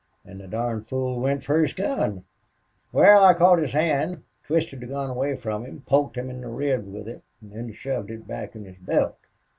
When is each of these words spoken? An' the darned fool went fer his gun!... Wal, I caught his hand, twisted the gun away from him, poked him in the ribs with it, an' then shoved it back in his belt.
An' 0.25 0.39
the 0.39 0.47
darned 0.47 0.87
fool 0.87 1.19
went 1.19 1.43
fer 1.43 1.61
his 1.61 1.73
gun!... 1.73 2.23
Wal, 2.91 3.23
I 3.23 3.35
caught 3.35 3.59
his 3.59 3.73
hand, 3.73 4.23
twisted 4.47 4.79
the 4.79 4.87
gun 4.87 5.11
away 5.11 5.35
from 5.35 5.63
him, 5.63 5.81
poked 5.85 6.17
him 6.17 6.27
in 6.27 6.41
the 6.41 6.47
ribs 6.47 6.87
with 6.89 7.07
it, 7.07 7.21
an' 7.39 7.51
then 7.51 7.71
shoved 7.71 8.09
it 8.09 8.25
back 8.25 8.55
in 8.55 8.65
his 8.65 8.77
belt. 8.77 9.19